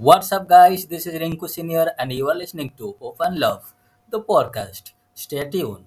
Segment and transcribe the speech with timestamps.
[0.00, 0.86] What's up, guys?
[0.86, 3.74] This is Rinku Senior, and you are listening to Open Love,
[4.08, 4.92] the podcast.
[5.12, 5.86] Stay tuned.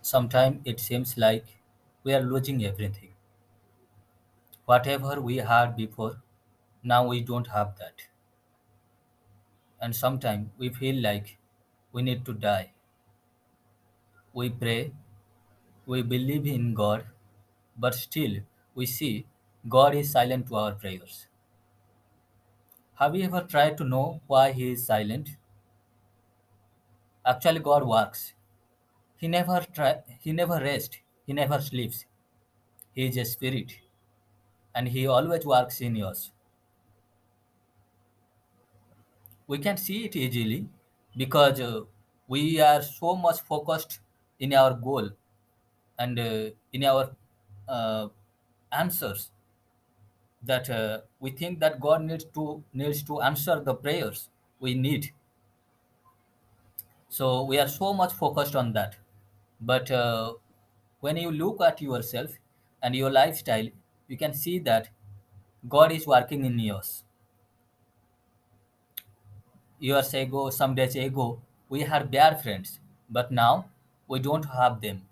[0.00, 1.44] Sometimes it seems like
[2.02, 3.12] we are losing everything.
[4.64, 6.22] Whatever we had before,
[6.82, 8.08] now we don't have that.
[9.82, 11.36] And sometimes we feel like
[11.92, 12.72] we need to die.
[14.32, 14.92] We pray,
[15.86, 17.06] we believe in God,
[17.78, 18.40] but still
[18.74, 19.26] we see
[19.68, 21.28] God is silent to our prayers.
[22.96, 25.36] Have you ever tried to know why He is silent?
[27.26, 28.32] Actually, God works.
[29.16, 32.06] He never try, he never rests, he never sleeps.
[32.94, 33.80] He is a spirit,
[34.74, 36.30] and he always works in us.
[39.46, 40.68] We can see it easily
[41.16, 41.84] because uh,
[42.28, 44.00] we are so much focused
[44.38, 45.10] in our goal
[45.98, 47.16] and uh, in our
[47.68, 48.08] uh,
[48.72, 49.30] answers
[50.42, 54.28] that uh, we think that God needs to needs to answer the prayers
[54.60, 55.12] we need.
[57.08, 58.96] So we are so much focused on that.
[59.60, 60.34] But uh,
[61.00, 62.32] when you look at yourself
[62.82, 63.68] and your lifestyle,
[64.08, 64.90] you can see that
[65.68, 67.04] God is working in yours.
[69.78, 73.70] Years ago, some days ago, we had bad friends, but now
[74.06, 75.08] we don't have them.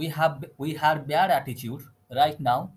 [0.00, 1.82] We have we had bad attitude.
[2.18, 2.72] Right now,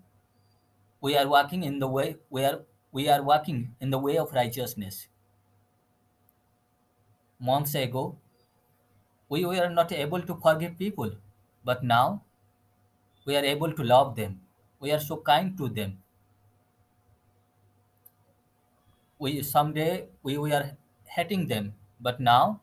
[1.00, 2.58] we are walking in the way we are
[2.92, 5.08] we are walking in the way of righteousness.
[7.40, 8.18] Months ago,
[9.30, 11.16] we were not able to forgive people,
[11.64, 12.22] but now
[13.24, 14.40] we are able to love them.
[14.78, 15.98] We are so kind to them.
[19.18, 20.76] We someday we were
[21.18, 22.60] hating them, but now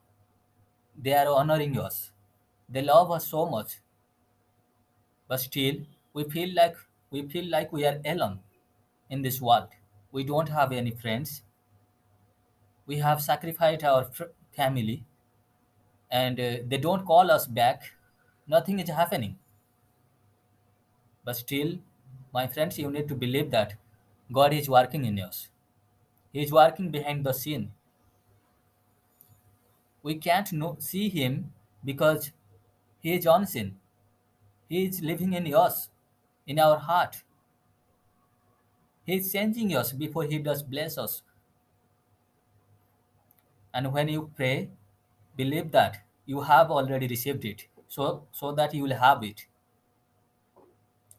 [0.96, 2.12] they are honoring us.
[2.70, 3.80] They love us so much,
[5.31, 5.75] but still
[6.14, 6.75] we feel like
[7.09, 8.40] we feel like we are alone
[9.09, 9.69] in this world.
[10.12, 11.44] We don't have any friends.
[12.86, 15.06] We have sacrificed our fr- family,
[16.12, 17.92] and uh, they don't call us back.
[18.46, 19.38] Nothing is happening.
[21.24, 21.80] But still,
[22.34, 23.75] my friends, you need to believe that
[24.34, 25.48] God is working in us.
[26.34, 27.72] He is working behind the scene.
[30.03, 31.53] We can't know, see Him
[31.86, 32.31] because
[33.00, 33.81] He is unseen.
[34.72, 35.90] He is living in us,
[36.48, 37.24] in our heart.
[39.06, 41.24] He is changing us before He does bless us.
[43.74, 44.70] And when you pray,
[45.36, 49.46] believe that you have already received it, so so that you will have it.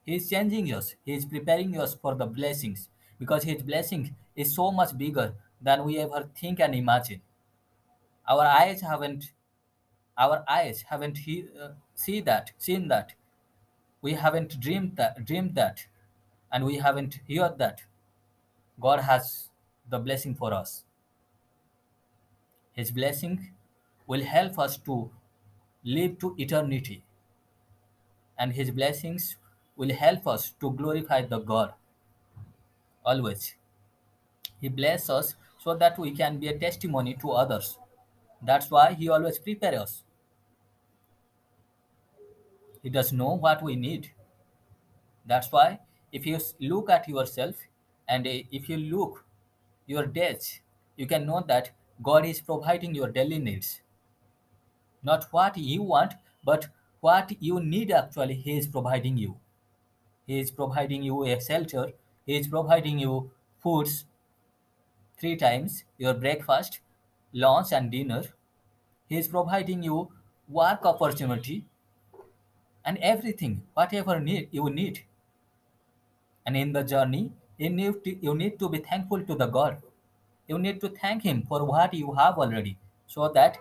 [0.07, 0.95] He is changing us.
[1.05, 5.85] He is preparing us for the blessings because His blessing is so much bigger than
[5.85, 7.21] we ever think and imagine.
[8.27, 9.33] Our eyes haven't
[10.17, 13.13] our eyes haven't he, uh, see that seen that
[14.03, 15.87] we haven't dreamed that dreamed that
[16.53, 17.83] and we haven't heard that.
[18.81, 19.49] God has
[19.89, 20.85] the blessing for us.
[22.73, 23.53] His blessing
[24.07, 25.11] will help us to
[25.85, 27.05] live to eternity.
[28.39, 29.37] And his blessings
[29.77, 31.75] will help us to glorify the god
[33.05, 33.55] always.
[34.61, 37.79] He blesses us so that we can be a testimony to others.
[38.43, 40.03] That's why he always prepares us
[42.83, 44.13] he does know what we need
[45.27, 45.81] That's why
[46.13, 47.57] if you look at yourself
[48.07, 49.25] and uh, if you look
[49.87, 50.61] your days,
[50.97, 51.71] you can know that
[52.03, 53.81] God is providing your daily needs.
[55.03, 56.69] Not what you want, but
[57.01, 59.39] what you need actually, He is providing you.
[60.27, 61.93] He is providing you a shelter,
[62.27, 63.31] He is providing you
[63.63, 64.07] foods
[65.19, 66.81] three times, your breakfast,
[67.33, 68.25] lunch, and dinner.
[69.09, 70.13] He is providing you
[70.49, 71.65] work opportunity
[72.85, 75.05] and everything, whatever need you need.
[76.47, 79.83] And in the journey, you need to, you need to be thankful to the God.
[80.49, 82.77] You need to thank Him for what you have already,
[83.07, 83.59] so that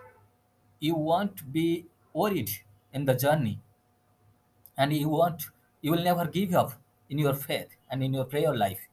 [0.80, 2.50] you won't be worried
[2.92, 3.60] in the journey,
[4.76, 5.44] and you won't
[5.80, 6.72] you will never give up
[7.08, 8.88] in your faith and in your prayer life.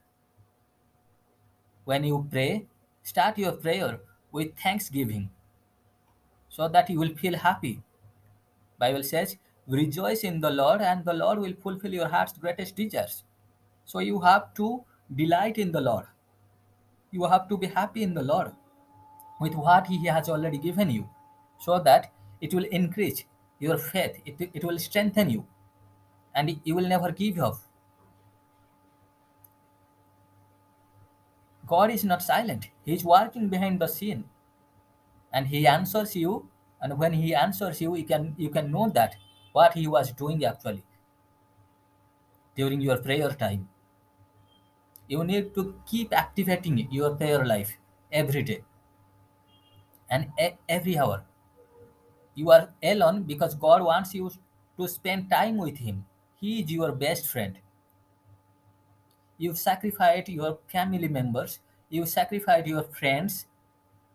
[1.85, 2.67] When you pray,
[3.01, 3.99] start your prayer
[4.31, 5.29] with thanksgiving,
[6.49, 7.81] so that you will feel happy.
[8.77, 9.37] Bible says,
[9.69, 13.23] "Rejoice in the Lord, and the Lord will fulfill your heart's greatest desires."
[13.85, 14.83] So you have to
[15.15, 16.07] delight in the Lord.
[17.11, 18.51] You have to be happy in the Lord
[19.39, 21.07] with what He has already given you,
[21.59, 22.11] so that
[22.41, 23.23] it will increase
[23.59, 25.45] your faith, it, it will strengthen you,
[26.33, 27.57] and you will never give up.
[31.67, 34.23] God is not silent, He is working behind the scene,
[35.31, 36.49] and He answers you
[36.81, 39.15] and when he answers you you can you can know that
[39.51, 40.83] what he was doing actually
[42.55, 43.67] during your prayer time.
[45.07, 47.77] You need to keep activating your prayer life
[48.11, 48.63] every day
[50.09, 50.31] and
[50.67, 51.23] every hour.
[52.35, 54.29] You are alone because god wants you
[54.77, 56.05] to spend time with him.
[56.39, 57.57] He is your best friend.
[59.37, 61.59] You sacrificed your family members.
[61.89, 63.45] You sacrificed your friends.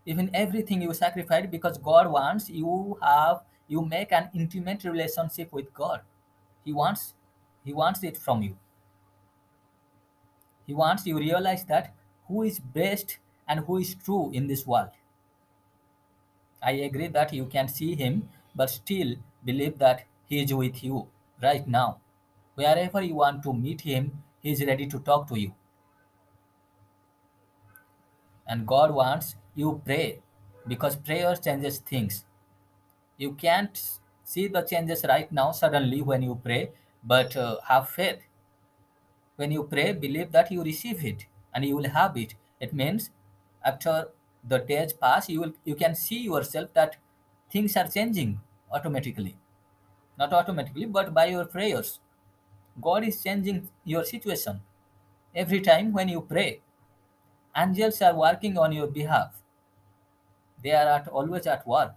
[0.05, 5.73] Even everything you sacrificed because god wants you have you make an intimate relationship with
[5.73, 6.01] god.
[6.63, 7.15] He wants
[7.63, 8.57] he wants it from you.
[10.67, 11.95] He wants you realize that
[12.27, 14.91] who is best and who is true in this world.
[16.61, 19.15] I agree that you can see him but still
[19.45, 21.07] believe that he is with you
[21.41, 22.01] right now.
[22.55, 25.55] Wherever you want to meet him he is ready to talk to you.
[28.47, 30.21] And god wants you pray
[30.65, 32.23] because prayer changes things
[33.17, 36.71] you can't see the changes right now suddenly when you pray
[37.03, 38.19] but uh, have faith.
[39.35, 42.35] When you pray believe that you receive it and you will have it.
[42.59, 43.11] It means
[43.63, 44.09] after
[44.43, 46.97] the days pass you will you can see yourself that
[47.49, 48.39] things are changing
[48.71, 49.37] automatically.
[50.17, 51.99] Not automatically but by your prayers.
[52.81, 54.61] God is changing your situation
[55.33, 56.61] every time when you pray.
[57.55, 59.41] Angels are working on your behalf.
[60.61, 61.93] They are at always at work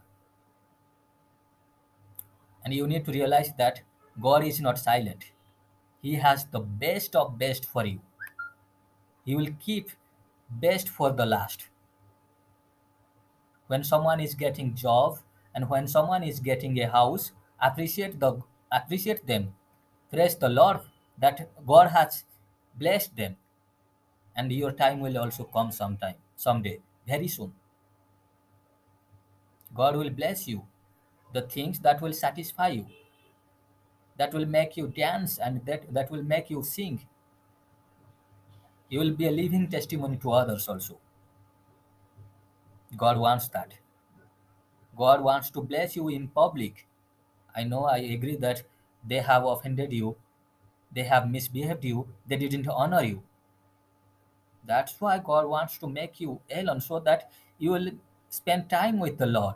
[2.68, 3.80] and you need to realize that
[4.20, 5.24] god is not silent.
[6.02, 8.00] He has the best of best for you.
[9.24, 9.90] He will keep
[10.50, 11.66] best for the last.
[13.68, 15.18] When someone is getting job
[15.54, 18.32] and when someone is getting a house appreciate the
[18.70, 19.50] appreciate them.
[20.12, 20.80] Praise the lord
[21.16, 22.24] that god has
[22.78, 23.36] blessed them.
[24.36, 27.54] And your time will also come sometime someday very soon.
[29.74, 30.66] God will bless you
[31.32, 32.86] the things that will satisfy you
[34.18, 37.00] that will make you dance and that, that will make you sing.
[38.90, 40.98] You will be a living testimony to others also.
[42.96, 43.74] God wants that.
[44.96, 46.86] God wants to bless you in public.
[47.54, 48.62] I know i agree that
[49.06, 50.16] they have offended you
[50.92, 53.22] they have misbehaved you they didn't honor you.
[54.64, 57.90] That's why god wants to make you alone so that you will
[58.28, 59.54] spend time with the lord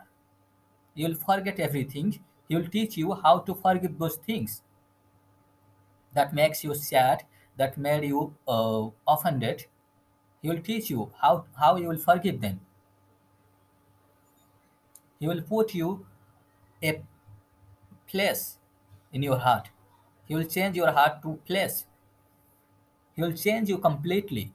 [0.94, 2.24] you will forget everything.
[2.48, 4.62] He will teach you how to forgive those things
[6.14, 7.24] that makes you sad
[7.56, 9.66] that made you uh, offended.
[10.42, 12.60] He will teach you how, how you will forgive them.
[15.18, 16.04] He will put you
[16.82, 17.02] a
[18.06, 18.58] place
[19.12, 19.70] in your heart.
[20.26, 21.86] He will change your heart to place.
[23.14, 24.52] He will change you completely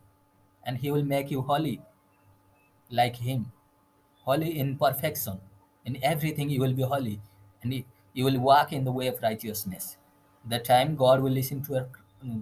[0.63, 1.81] and he will make you holy
[2.89, 3.51] like him.
[4.25, 5.39] Holy in perfection
[5.87, 7.19] in everything you will be holy
[7.63, 9.97] and you will walk in the way of righteousness.
[10.45, 11.87] The time god will listen to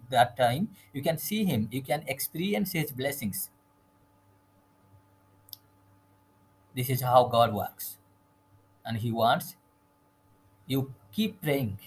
[0.09, 3.49] that time you can see him you can experience his blessings.
[6.75, 7.97] This is how god works.
[8.85, 9.55] And he wants
[10.67, 11.77] you keep praying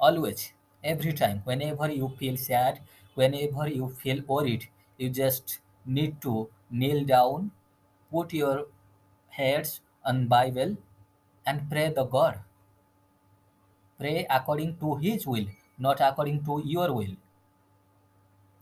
[0.00, 0.52] always
[0.84, 1.40] every time.
[1.44, 2.80] Whenever you feel sad
[3.14, 4.68] whenever you feel worried
[4.98, 7.50] you just need to kneel down
[8.10, 8.66] put your
[9.38, 10.76] heads on bible
[11.46, 12.40] and pray the god.
[13.98, 15.46] Pray according to his will
[15.78, 17.16] not according to your will.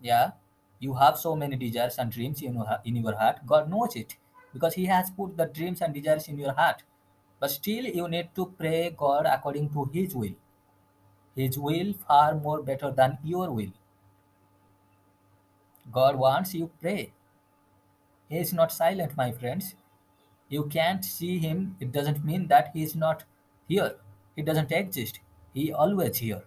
[0.01, 0.31] Yeah
[0.79, 3.39] you have so many desires and dreams in your, in your heart.
[3.45, 4.15] God knows it
[4.53, 6.83] because he has put the dreams and desires in your heart.
[7.39, 10.35] But still you need to pray god according to his will.
[11.35, 13.71] His will far more better than your will.
[15.91, 17.11] God wants you pray.
[18.29, 19.75] He is not silent my friends
[20.49, 21.75] you can't see him.
[21.79, 23.23] It doesn't mean that he is not
[23.67, 23.95] here.
[24.35, 25.19] He doesn't exist.
[25.53, 26.43] He always here.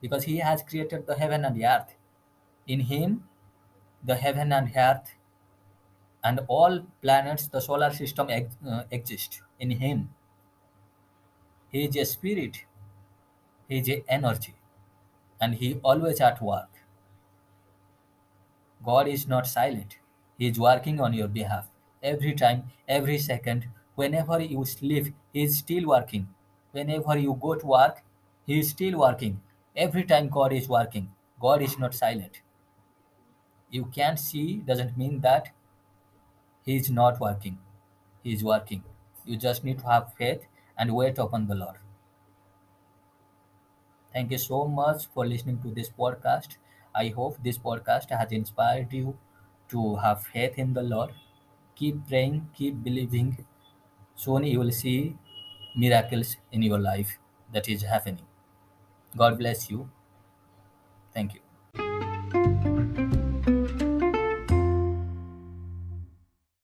[0.00, 1.94] Because he has created the heaven and the earth.
[2.66, 3.28] In him
[4.04, 5.12] the heaven and earth
[6.24, 9.42] and all planets the solar system ex- uh, exist.
[9.58, 10.14] In him
[11.70, 12.64] he is a spirit.
[13.68, 14.54] He is a energy.
[15.40, 16.68] And he always at work.
[18.84, 19.96] God is not silent.
[20.38, 21.71] He is working on your behalf
[22.02, 23.68] every time every second.
[23.94, 26.28] Whenever you sleep he is still working.
[26.72, 28.02] Whenever you go to work
[28.46, 29.40] he is still working.
[29.76, 32.42] Every time god is working god is not silent.
[33.70, 35.50] You can't see doesn't mean that
[36.64, 37.58] he is not working.
[38.22, 38.82] He is working.
[39.24, 40.46] You just need to have faith
[40.78, 41.76] and wait upon the lord.
[44.12, 46.56] Thank you so much for listening to this podcast.
[46.94, 49.18] I hope this podcast has inspired you
[49.70, 51.14] to have faith in the lord
[51.80, 53.30] keep praying keep believing
[54.24, 55.16] soon you will see
[55.84, 57.18] miracles in your life
[57.52, 58.26] that is happening.
[59.16, 59.90] God bless you.
[61.14, 61.40] Thank you.